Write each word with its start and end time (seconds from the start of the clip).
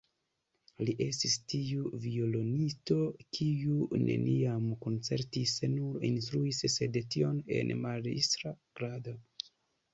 Li 0.87 0.93
estis 1.07 1.33
tiu 1.53 1.83
violonisto, 2.05 2.97
kiu 3.39 3.77
neniam 4.07 4.67
koncertis, 4.87 5.55
nur 5.77 6.09
instruis, 6.13 6.65
sed 6.79 7.01
tion 7.17 7.41
en 7.61 7.79
majstra 7.87 8.59
grado. 8.81 9.19